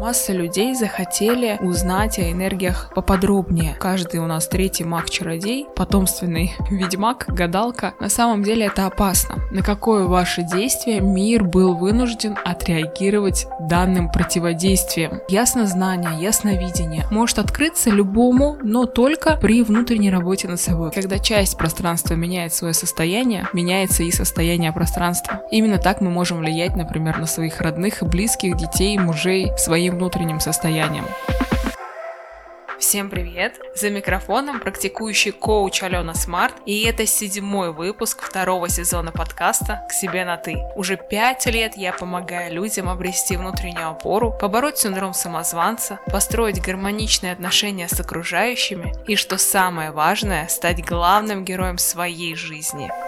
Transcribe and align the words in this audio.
Масса 0.00 0.32
людей 0.32 0.74
захотели 0.74 1.58
узнать 1.60 2.18
о 2.18 2.30
энергиях 2.30 2.90
поподробнее. 2.94 3.76
Каждый 3.80 4.20
у 4.20 4.26
нас 4.26 4.46
третий 4.46 4.84
маг-чародей, 4.84 5.66
потомственный 5.74 6.54
ведьмак, 6.70 7.24
гадалка. 7.28 7.94
На 7.98 8.08
самом 8.08 8.42
деле 8.42 8.66
это 8.66 8.86
опасно. 8.86 9.36
На 9.50 9.62
какое 9.62 10.04
ваше 10.04 10.42
действие 10.42 11.00
мир 11.00 11.44
был 11.44 11.74
вынужден 11.74 12.36
отреагировать 12.44 13.46
данным 13.58 14.10
противодействием? 14.10 15.20
Ясно 15.28 15.66
знание, 15.66 16.10
ясновидение 16.20 17.06
может 17.10 17.38
открыться 17.38 17.90
любому, 17.90 18.58
но 18.62 18.86
только 18.86 19.38
при 19.40 19.62
внутренней 19.62 20.10
работе 20.10 20.46
над 20.46 20.60
собой. 20.60 20.90
Когда 20.92 21.18
часть 21.18 21.56
пространства 21.56 22.14
меняет 22.14 22.52
свое 22.52 22.74
состояние, 22.74 23.48
меняется 23.54 24.02
и 24.02 24.10
состояние 24.10 24.72
пространства. 24.72 25.40
Именно 25.50 25.78
так 25.78 26.00
мы 26.00 26.10
можем 26.10 26.38
влиять, 26.38 26.76
например, 26.76 27.18
на 27.18 27.26
своих 27.26 27.60
родных 27.60 28.02
и 28.02 28.04
близких, 28.04 28.56
детей, 28.56 28.98
мужей, 28.98 29.52
своим 29.86 29.98
внутренним 29.98 30.40
состоянием. 30.40 31.04
Всем 32.78 33.08
привет! 33.08 33.58
За 33.74 33.90
микрофоном 33.90 34.60
практикующий 34.60 35.32
коуч 35.32 35.82
Алена 35.82 36.14
Смарт, 36.14 36.54
и 36.66 36.84
это 36.84 37.06
седьмой 37.06 37.72
выпуск 37.72 38.22
второго 38.22 38.68
сезона 38.68 39.12
подкаста 39.12 39.86
«К 39.88 39.92
себе 39.92 40.24
на 40.24 40.36
ты». 40.36 40.56
Уже 40.76 40.96
пять 40.96 41.46
лет 41.46 41.76
я 41.76 41.92
помогаю 41.92 42.52
людям 42.52 42.88
обрести 42.88 43.36
внутреннюю 43.36 43.90
опору, 43.90 44.32
побороть 44.38 44.78
синдром 44.78 45.14
самозванца, 45.14 45.98
построить 46.06 46.60
гармоничные 46.60 47.32
отношения 47.32 47.88
с 47.88 47.98
окружающими 47.98 48.92
и, 49.06 49.16
что 49.16 49.38
самое 49.38 49.90
важное, 49.90 50.48
стать 50.48 50.84
главным 50.84 51.44
героем 51.44 51.78
своей 51.78 52.34
жизни– 52.34 52.90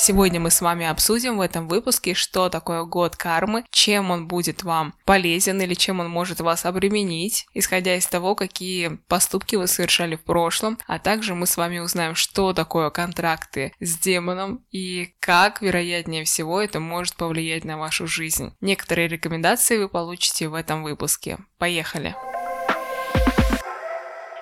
Сегодня 0.00 0.38
мы 0.38 0.52
с 0.52 0.60
вами 0.60 0.86
обсудим 0.86 1.38
в 1.38 1.40
этом 1.40 1.66
выпуске, 1.66 2.14
что 2.14 2.48
такое 2.48 2.84
год 2.84 3.16
кармы, 3.16 3.64
чем 3.70 4.12
он 4.12 4.28
будет 4.28 4.62
вам 4.62 4.94
полезен 5.04 5.60
или 5.60 5.74
чем 5.74 5.98
он 5.98 6.08
может 6.08 6.40
вас 6.40 6.64
обременить, 6.64 7.48
исходя 7.52 7.96
из 7.96 8.06
того, 8.06 8.36
какие 8.36 9.00
поступки 9.08 9.56
вы 9.56 9.66
совершали 9.66 10.14
в 10.14 10.22
прошлом, 10.22 10.78
а 10.86 11.00
также 11.00 11.34
мы 11.34 11.48
с 11.48 11.56
вами 11.56 11.80
узнаем, 11.80 12.14
что 12.14 12.52
такое 12.52 12.90
контракты 12.90 13.72
с 13.80 13.98
демоном 13.98 14.64
и 14.70 15.14
как, 15.18 15.62
вероятнее 15.62 16.22
всего, 16.22 16.60
это 16.60 16.78
может 16.78 17.16
повлиять 17.16 17.64
на 17.64 17.76
вашу 17.76 18.06
жизнь. 18.06 18.54
Некоторые 18.60 19.08
рекомендации 19.08 19.78
вы 19.78 19.88
получите 19.88 20.48
в 20.48 20.54
этом 20.54 20.84
выпуске. 20.84 21.38
Поехали! 21.58 22.14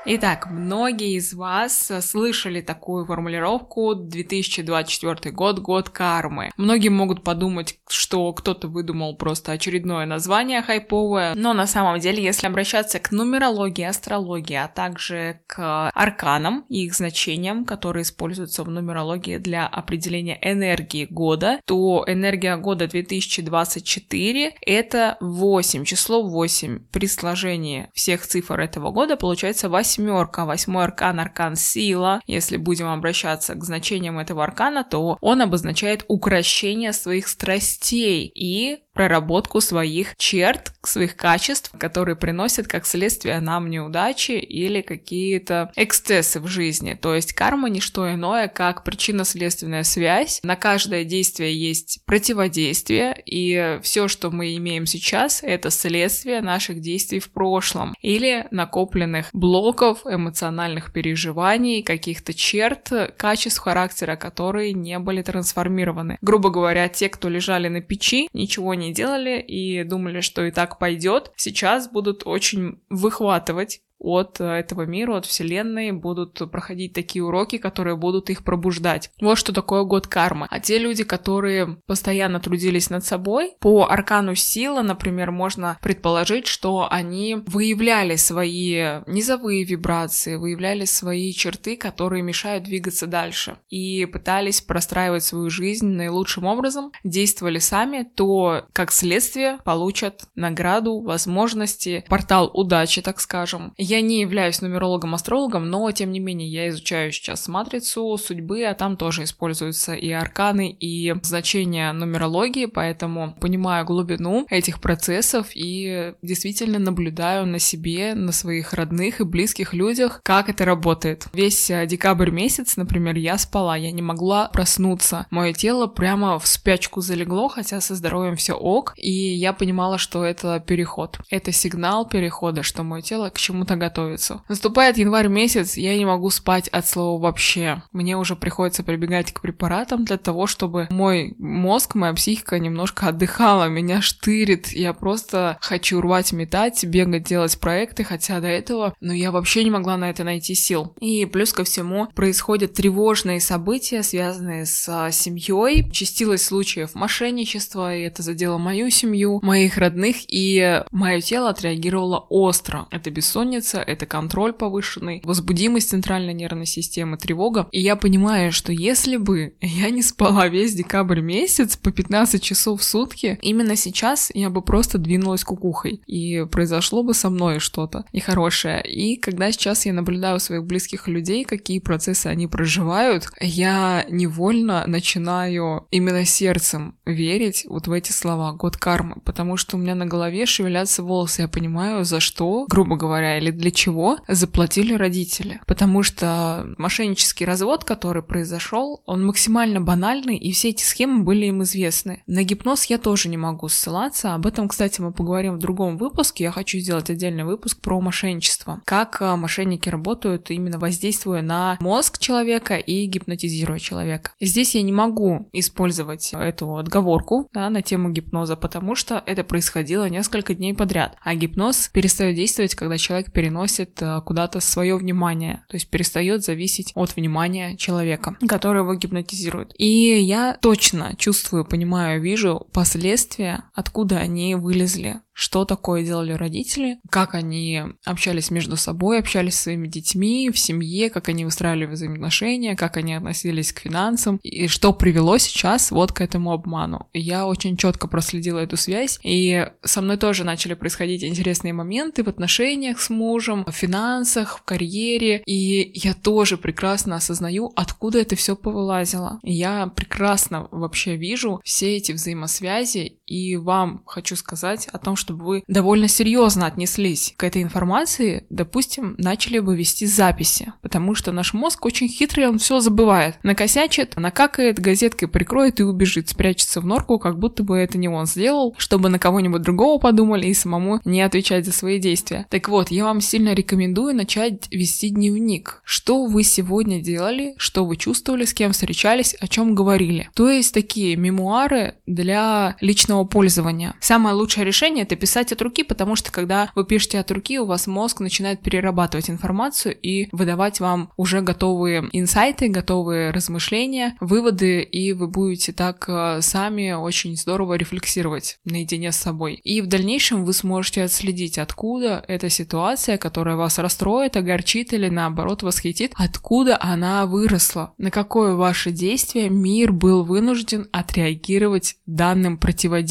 Итак, 0.08 0.46
многие 0.48 1.16
из 1.16 1.34
вас 1.34 1.90
слышали 2.00 2.60
такую 2.60 3.06
формулировку 3.06 3.96
2024 3.96 5.34
год, 5.34 5.58
год 5.58 5.90
кармы. 5.90 6.52
Многие 6.56 6.90
могут 6.90 7.24
подумать, 7.24 7.80
что 7.88 8.32
кто-то 8.32 8.68
выдумал 8.68 9.16
просто 9.16 9.50
очередное 9.50 10.06
название 10.06 10.62
хайповое, 10.62 11.34
но 11.34 11.54
на 11.54 11.66
самом 11.66 11.98
деле, 11.98 12.22
если 12.22 12.46
обращаться 12.46 13.00
к 13.00 13.10
нумерологии, 13.10 13.82
астрологии, 13.82 14.54
а 14.54 14.68
также 14.68 15.40
к 15.48 15.90
арканам 15.90 16.64
и 16.68 16.84
их 16.84 16.94
значениям, 16.94 17.64
которые 17.64 18.04
используются 18.04 18.62
в 18.62 18.70
нумерологии 18.70 19.38
для 19.38 19.66
определения 19.66 20.38
энергии 20.40 21.08
года, 21.10 21.58
то 21.64 22.04
энергия 22.06 22.56
года 22.56 22.86
2024 22.86 24.54
это 24.60 25.16
8, 25.20 25.84
число 25.84 26.22
8. 26.22 26.78
При 26.92 27.08
сложении 27.08 27.88
всех 27.92 28.24
цифр 28.24 28.60
этого 28.60 28.92
года 28.92 29.16
получается 29.16 29.68
8 29.68 29.95
восьмерка, 29.96 30.44
восьмой 30.44 30.84
аркан, 30.84 31.20
аркан 31.20 31.56
сила. 31.56 32.20
Если 32.26 32.56
будем 32.56 32.88
обращаться 32.88 33.54
к 33.54 33.64
значениям 33.64 34.18
этого 34.18 34.44
аркана, 34.44 34.84
то 34.84 35.18
он 35.20 35.42
обозначает 35.42 36.04
укращение 36.08 36.92
своих 36.92 37.28
страстей 37.28 38.30
и 38.34 38.82
проработку 38.96 39.60
своих 39.60 40.16
черт, 40.16 40.72
своих 40.82 41.16
качеств, 41.16 41.70
которые 41.78 42.16
приносят 42.16 42.66
как 42.66 42.86
следствие 42.86 43.38
нам 43.40 43.68
неудачи 43.68 44.32
или 44.32 44.80
какие-то 44.80 45.70
эксцессы 45.76 46.40
в 46.40 46.48
жизни. 46.48 46.98
То 47.00 47.14
есть 47.14 47.34
карма 47.34 47.68
не 47.68 47.80
что 47.80 48.10
иное, 48.12 48.48
как 48.48 48.84
причинно-следственная 48.84 49.84
связь. 49.84 50.40
На 50.42 50.56
каждое 50.56 51.04
действие 51.04 51.54
есть 51.54 52.00
противодействие, 52.06 53.22
и 53.26 53.78
все, 53.82 54.08
что 54.08 54.30
мы 54.30 54.56
имеем 54.56 54.86
сейчас, 54.86 55.42
это 55.42 55.70
следствие 55.70 56.40
наших 56.40 56.80
действий 56.80 57.20
в 57.20 57.30
прошлом 57.30 57.94
или 58.00 58.46
накопленных 58.50 59.28
блоков, 59.34 60.06
эмоциональных 60.06 60.92
переживаний, 60.92 61.82
каких-то 61.82 62.32
черт, 62.32 62.90
качеств 63.18 63.60
характера, 63.60 64.16
которые 64.16 64.72
не 64.72 64.98
были 64.98 65.20
трансформированы. 65.20 66.16
Грубо 66.22 66.48
говоря, 66.48 66.88
те, 66.88 67.10
кто 67.10 67.28
лежали 67.28 67.68
на 67.68 67.82
печи, 67.82 68.28
ничего 68.32 68.72
не 68.72 68.85
не 68.86 68.94
делали 68.94 69.40
и 69.40 69.84
думали, 69.84 70.20
что 70.20 70.44
и 70.44 70.50
так 70.50 70.78
пойдет, 70.78 71.32
сейчас 71.36 71.88
будут 71.88 72.22
очень 72.26 72.80
выхватывать 72.88 73.82
от 73.98 74.40
э, 74.40 74.44
этого 74.44 74.82
мира, 74.82 75.16
от 75.16 75.26
Вселенной 75.26 75.92
будут 75.92 76.50
проходить 76.50 76.92
такие 76.92 77.24
уроки, 77.24 77.58
которые 77.58 77.96
будут 77.96 78.30
их 78.30 78.44
пробуждать. 78.44 79.10
Вот 79.20 79.38
что 79.38 79.52
такое 79.52 79.82
год 79.84 80.06
кармы. 80.06 80.46
А 80.50 80.60
те 80.60 80.78
люди, 80.78 81.04
которые 81.04 81.78
постоянно 81.86 82.40
трудились 82.40 82.90
над 82.90 83.04
собой, 83.04 83.52
по 83.60 83.86
аркану 83.88 84.34
сила, 84.34 84.82
например, 84.82 85.30
можно 85.30 85.78
предположить, 85.82 86.46
что 86.46 86.88
они 86.90 87.36
выявляли 87.46 88.16
свои 88.16 89.00
низовые 89.06 89.64
вибрации, 89.64 90.36
выявляли 90.36 90.84
свои 90.84 91.32
черты, 91.32 91.76
которые 91.76 92.22
мешают 92.22 92.64
двигаться 92.64 93.06
дальше, 93.06 93.58
и 93.68 94.06
пытались 94.06 94.60
простраивать 94.60 95.24
свою 95.24 95.50
жизнь 95.50 95.88
наилучшим 95.88 96.44
образом, 96.44 96.92
действовали 97.04 97.58
сами, 97.58 98.08
то, 98.14 98.66
как 98.72 98.92
следствие, 98.92 99.58
получат 99.64 100.24
награду, 100.34 101.00
возможности, 101.00 102.04
портал 102.08 102.50
удачи, 102.52 103.02
так 103.02 103.20
скажем, 103.20 103.72
я 103.86 104.00
не 104.00 104.20
являюсь 104.20 104.60
нумерологом-астрологом, 104.60 105.70
но 105.70 105.90
тем 105.92 106.10
не 106.10 106.18
менее 106.18 106.48
я 106.48 106.68
изучаю 106.70 107.12
сейчас 107.12 107.46
матрицу 107.46 108.18
судьбы, 108.18 108.64
а 108.64 108.74
там 108.74 108.96
тоже 108.96 109.22
используются 109.22 109.94
и 109.94 110.10
арканы, 110.10 110.70
и 110.70 111.14
значения 111.22 111.92
нумерологии, 111.92 112.66
поэтому 112.66 113.36
понимаю 113.40 113.84
глубину 113.84 114.46
этих 114.50 114.80
процессов 114.80 115.48
и 115.54 116.14
действительно 116.20 116.78
наблюдаю 116.78 117.46
на 117.46 117.60
себе, 117.60 118.14
на 118.14 118.32
своих 118.32 118.72
родных 118.72 119.20
и 119.20 119.24
близких 119.24 119.72
людях, 119.72 120.20
как 120.24 120.48
это 120.48 120.64
работает. 120.64 121.26
Весь 121.32 121.70
э, 121.70 121.86
декабрь 121.86 122.30
месяц, 122.30 122.76
например, 122.76 123.16
я 123.16 123.38
спала, 123.38 123.76
я 123.76 123.92
не 123.92 124.02
могла 124.02 124.48
проснуться. 124.48 125.26
Мое 125.30 125.52
тело 125.52 125.86
прямо 125.86 126.38
в 126.40 126.46
спячку 126.46 127.00
залегло, 127.00 127.48
хотя 127.48 127.80
со 127.80 127.94
здоровьем 127.94 128.34
все 128.34 128.54
ок, 128.54 128.94
и 128.96 129.12
я 129.12 129.52
понимала, 129.52 129.98
что 129.98 130.24
это 130.24 130.58
переход. 130.58 131.20
Это 131.30 131.52
сигнал 131.52 132.08
перехода, 132.08 132.64
что 132.64 132.82
мое 132.82 133.02
тело 133.02 133.30
к 133.30 133.38
чему-то 133.38 133.75
готовиться. 133.76 134.42
Наступает 134.48 134.98
январь 134.98 135.28
месяц, 135.28 135.76
я 135.76 135.96
не 135.96 136.04
могу 136.04 136.30
спать 136.30 136.68
от 136.68 136.86
слова 136.88 137.20
вообще. 137.20 137.82
Мне 137.92 138.16
уже 138.16 138.36
приходится 138.36 138.82
прибегать 138.82 139.32
к 139.32 139.40
препаратам 139.40 140.04
для 140.04 140.16
того, 140.16 140.46
чтобы 140.46 140.88
мой 140.90 141.34
мозг, 141.38 141.94
моя 141.94 142.12
психика 142.14 142.58
немножко 142.58 143.08
отдыхала, 143.08 143.68
меня 143.68 144.00
штырит. 144.00 144.68
Я 144.72 144.92
просто 144.92 145.58
хочу 145.60 146.00
рвать, 146.00 146.32
метать, 146.32 146.84
бегать, 146.84 147.24
делать 147.24 147.58
проекты, 147.58 148.04
хотя 148.04 148.40
до 148.40 148.48
этого, 148.48 148.94
но 149.00 149.12
я 149.12 149.30
вообще 149.30 149.64
не 149.64 149.70
могла 149.70 149.96
на 149.96 150.10
это 150.10 150.24
найти 150.24 150.54
сил. 150.54 150.94
И 151.00 151.26
плюс 151.26 151.52
ко 151.52 151.64
всему 151.64 152.06
происходят 152.14 152.74
тревожные 152.74 153.40
события, 153.40 154.02
связанные 154.02 154.66
с 154.66 154.88
а, 154.88 155.10
семьей. 155.10 155.90
Частилось 155.90 156.44
случаев 156.44 156.94
мошенничества, 156.94 157.94
и 157.94 158.02
это 158.02 158.22
задело 158.22 158.58
мою 158.58 158.90
семью, 158.90 159.40
моих 159.42 159.78
родных, 159.78 160.16
и 160.28 160.82
мое 160.90 161.20
тело 161.20 161.50
отреагировало 161.50 162.26
остро. 162.28 162.86
Это 162.90 163.10
бессонница, 163.10 163.65
бессонница, 163.66 163.78
это 163.78 164.06
контроль 164.06 164.52
повышенный, 164.52 165.20
возбудимость 165.24 165.90
центральной 165.90 166.34
нервной 166.34 166.66
системы, 166.66 167.16
тревога. 167.16 167.68
И 167.72 167.80
я 167.80 167.96
понимаю, 167.96 168.52
что 168.52 168.72
если 168.72 169.16
бы 169.16 169.54
я 169.60 169.90
не 169.90 170.02
спала 170.02 170.48
весь 170.48 170.74
декабрь 170.74 171.20
месяц 171.20 171.76
по 171.76 171.90
15 171.90 172.42
часов 172.42 172.80
в 172.80 172.84
сутки, 172.84 173.38
именно 173.42 173.76
сейчас 173.76 174.30
я 174.34 174.50
бы 174.50 174.62
просто 174.62 174.98
двинулась 174.98 175.44
кукухой. 175.44 176.00
И 176.06 176.44
произошло 176.50 177.02
бы 177.02 177.14
со 177.14 177.30
мной 177.30 177.58
что-то 177.58 178.04
нехорошее. 178.12 178.82
И 178.82 179.16
когда 179.16 179.50
сейчас 179.52 179.86
я 179.86 179.92
наблюдаю 179.92 180.40
своих 180.40 180.64
близких 180.64 181.08
людей, 181.08 181.44
какие 181.44 181.78
процессы 181.78 182.26
они 182.26 182.46
проживают, 182.46 183.28
я 183.40 184.04
невольно 184.08 184.84
начинаю 184.86 185.86
именно 185.90 186.24
сердцем 186.24 186.96
верить 187.04 187.64
вот 187.68 187.86
в 187.86 187.92
эти 187.92 188.12
слова 188.12 188.52
«год 188.52 188.76
кармы», 188.76 189.16
потому 189.24 189.56
что 189.56 189.76
у 189.76 189.80
меня 189.80 189.94
на 189.94 190.06
голове 190.06 190.46
шевелятся 190.46 191.02
волосы, 191.02 191.42
я 191.42 191.48
понимаю, 191.48 192.04
за 192.04 192.20
что, 192.20 192.66
грубо 192.68 192.96
говоря, 192.96 193.38
или 193.38 193.50
для 193.56 193.70
чего 193.70 194.18
заплатили 194.28 194.94
родители. 194.94 195.60
Потому 195.66 196.02
что 196.02 196.74
мошеннический 196.78 197.46
развод, 197.46 197.84
который 197.84 198.22
произошел, 198.22 199.02
он 199.06 199.24
максимально 199.24 199.80
банальный, 199.80 200.36
и 200.36 200.52
все 200.52 200.70
эти 200.70 200.84
схемы 200.84 201.22
были 201.22 201.46
им 201.46 201.62
известны. 201.62 202.22
На 202.26 202.42
гипноз 202.42 202.84
я 202.86 202.98
тоже 202.98 203.28
не 203.28 203.36
могу 203.36 203.68
ссылаться. 203.68 204.34
Об 204.34 204.46
этом, 204.46 204.68
кстати, 204.68 205.00
мы 205.00 205.12
поговорим 205.12 205.54
в 205.54 205.58
другом 205.58 205.96
выпуске. 205.96 206.44
Я 206.44 206.50
хочу 206.50 206.78
сделать 206.78 207.10
отдельный 207.10 207.44
выпуск 207.44 207.80
про 207.80 208.00
мошенничество. 208.00 208.82
Как 208.84 209.20
а, 209.20 209.36
мошенники 209.36 209.88
работают, 209.88 210.50
именно 210.50 210.78
воздействуя 210.78 211.42
на 211.42 211.76
мозг 211.80 212.18
человека 212.18 212.76
и 212.76 213.06
гипнотизируя 213.06 213.78
человека. 213.78 214.32
Здесь 214.40 214.74
я 214.74 214.82
не 214.82 214.92
могу 214.92 215.48
использовать 215.52 216.32
эту 216.32 216.76
отговорку 216.76 217.48
да, 217.52 217.70
на 217.70 217.82
тему 217.82 218.10
гипноза, 218.10 218.56
потому 218.56 218.94
что 218.94 219.22
это 219.26 219.44
происходило 219.44 220.08
несколько 220.08 220.54
дней 220.54 220.74
подряд. 220.74 221.16
А 221.22 221.34
гипноз 221.34 221.88
перестает 221.92 222.36
действовать, 222.36 222.74
когда 222.74 222.98
человек 222.98 223.32
переносит 223.46 224.02
а, 224.02 224.20
куда-то 224.22 224.58
свое 224.60 224.96
внимание, 224.96 225.64
то 225.68 225.76
есть 225.76 225.88
перестает 225.88 226.44
зависеть 226.44 226.90
от 226.96 227.14
внимания 227.14 227.76
человека, 227.76 228.36
который 228.48 228.82
его 228.82 228.94
гипнотизирует. 228.94 229.72
И 229.78 230.18
я 230.20 230.58
точно 230.60 231.14
чувствую, 231.16 231.64
понимаю, 231.64 232.20
вижу 232.20 232.66
последствия, 232.72 233.64
откуда 233.72 234.18
они 234.18 234.56
вылезли 234.56 235.20
что 235.36 235.66
такое 235.66 236.02
делали 236.02 236.32
родители, 236.32 236.98
как 237.10 237.34
они 237.34 237.82
общались 238.06 238.50
между 238.50 238.76
собой, 238.76 239.18
общались 239.18 239.54
с 239.56 239.64
своими 239.64 239.86
детьми 239.86 240.50
в 240.50 240.58
семье, 240.58 241.10
как 241.10 241.28
они 241.28 241.44
выстраивали 241.44 241.84
взаимоотношения, 241.84 242.74
как 242.74 242.96
они 242.96 243.12
относились 243.12 243.70
к 243.70 243.80
финансам, 243.80 244.40
и 244.42 244.66
что 244.66 244.94
привело 244.94 245.36
сейчас 245.36 245.90
вот 245.90 246.12
к 246.12 246.22
этому 246.22 246.52
обману. 246.52 247.10
Я 247.12 247.46
очень 247.46 247.76
четко 247.76 248.08
проследила 248.08 248.60
эту 248.60 248.78
связь, 248.78 249.20
и 249.22 249.68
со 249.84 250.00
мной 250.00 250.16
тоже 250.16 250.42
начали 250.42 250.72
происходить 250.72 251.22
интересные 251.22 251.74
моменты 251.74 252.24
в 252.24 252.28
отношениях 252.28 252.98
с 252.98 253.10
мужем, 253.10 253.66
в 253.66 253.72
финансах, 253.72 254.60
в 254.60 254.62
карьере, 254.62 255.42
и 255.44 255.90
я 255.98 256.14
тоже 256.14 256.56
прекрасно 256.56 257.16
осознаю, 257.16 257.74
откуда 257.76 258.20
это 258.20 258.36
все 258.36 258.56
повылазило. 258.56 259.38
Я 259.42 259.88
прекрасно 259.88 260.66
вообще 260.70 261.16
вижу 261.16 261.60
все 261.62 261.98
эти 261.98 262.12
взаимосвязи, 262.12 263.15
и 263.26 263.56
вам 263.56 264.02
хочу 264.06 264.34
сказать 264.36 264.88
о 264.92 264.98
том, 264.98 265.16
что 265.16 265.26
чтобы 265.26 265.44
вы 265.44 265.64
довольно 265.66 266.06
серьезно 266.06 266.66
отнеслись 266.66 267.34
к 267.36 267.42
этой 267.42 267.60
информации, 267.60 268.46
допустим, 268.48 269.16
начали 269.18 269.58
бы 269.58 269.76
вести 269.76 270.06
записи, 270.06 270.72
потому 270.82 271.16
что 271.16 271.32
наш 271.32 271.52
мозг 271.52 271.84
очень 271.84 272.06
хитрый, 272.06 272.46
он 272.46 272.58
все 272.58 272.78
забывает. 272.78 273.34
Накосячит, 273.42 274.14
накакает, 274.16 274.78
газеткой 274.78 275.26
прикроет 275.26 275.80
и 275.80 275.82
убежит, 275.82 276.28
спрячется 276.28 276.80
в 276.80 276.86
норку, 276.86 277.18
как 277.18 277.40
будто 277.40 277.64
бы 277.64 277.76
это 277.76 277.98
не 277.98 278.06
он 278.08 278.26
сделал, 278.26 278.76
чтобы 278.78 279.08
на 279.08 279.18
кого-нибудь 279.18 279.62
другого 279.62 279.98
подумали 279.98 280.46
и 280.46 280.54
самому 280.54 281.00
не 281.04 281.22
отвечать 281.22 281.66
за 281.66 281.72
свои 281.72 281.98
действия. 281.98 282.46
Так 282.48 282.68
вот, 282.68 282.92
я 282.92 283.04
вам 283.04 283.20
сильно 283.20 283.52
рекомендую 283.52 284.14
начать 284.14 284.68
вести 284.70 285.10
дневник. 285.10 285.82
Что 285.82 286.26
вы 286.26 286.44
сегодня 286.44 287.00
делали, 287.00 287.54
что 287.56 287.84
вы 287.84 287.96
чувствовали, 287.96 288.44
с 288.44 288.54
кем 288.54 288.70
встречались, 288.70 289.34
о 289.40 289.48
чем 289.48 289.74
говорили. 289.74 290.30
То 290.34 290.48
есть 290.48 290.72
такие 290.72 291.16
мемуары 291.16 291.96
для 292.06 292.76
личного 292.80 293.15
пользования. 293.24 293.94
Самое 294.00 294.34
лучшее 294.34 294.64
решение 294.64 295.04
это 295.04 295.16
писать 295.16 295.52
от 295.52 295.62
руки, 295.62 295.82
потому 295.82 296.16
что 296.16 296.30
когда 296.32 296.70
вы 296.74 296.84
пишете 296.84 297.18
от 297.18 297.30
руки, 297.30 297.58
у 297.58 297.66
вас 297.66 297.86
мозг 297.86 298.20
начинает 298.20 298.60
перерабатывать 298.60 299.30
информацию 299.30 299.96
и 299.96 300.28
выдавать 300.32 300.80
вам 300.80 301.10
уже 301.16 301.40
готовые 301.40 302.08
инсайты, 302.12 302.68
готовые 302.68 303.30
размышления, 303.30 304.16
выводы, 304.20 304.82
и 304.82 305.12
вы 305.12 305.28
будете 305.28 305.72
так 305.72 306.04
э, 306.08 306.40
сами 306.42 306.92
очень 306.92 307.36
здорово 307.36 307.74
рефлексировать 307.74 308.58
наедине 308.64 309.12
с 309.12 309.16
собой. 309.16 309.54
И 309.54 309.80
в 309.80 309.86
дальнейшем 309.86 310.44
вы 310.44 310.52
сможете 310.52 311.04
отследить, 311.04 311.58
откуда 311.58 312.24
эта 312.28 312.50
ситуация, 312.50 313.18
которая 313.18 313.56
вас 313.56 313.78
расстроит, 313.78 314.36
огорчит 314.36 314.92
или 314.92 315.08
наоборот 315.08 315.62
восхитит, 315.62 316.12
откуда 316.16 316.78
она 316.80 317.26
выросла, 317.26 317.94
на 317.98 318.10
какое 318.10 318.54
ваше 318.54 318.90
действие 318.90 319.50
мир 319.50 319.92
был 319.92 320.24
вынужден 320.24 320.88
отреагировать 320.92 321.96
данным 322.06 322.58
противодействием. 322.58 323.05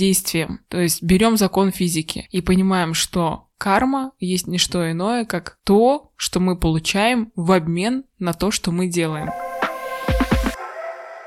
То 0.69 0.79
есть 0.79 1.01
берем 1.01 1.37
закон 1.37 1.71
физики 1.71 2.27
и 2.31 2.41
понимаем, 2.41 2.93
что 2.93 3.47
карма 3.57 4.11
есть 4.19 4.47
не 4.47 4.57
что 4.57 4.91
иное, 4.91 5.25
как 5.25 5.57
то, 5.63 6.11
что 6.15 6.39
мы 6.39 6.57
получаем 6.57 7.31
в 7.35 7.51
обмен 7.51 8.03
на 8.19 8.33
то, 8.33 8.51
что 8.51 8.71
мы 8.71 8.87
делаем. 8.87 9.29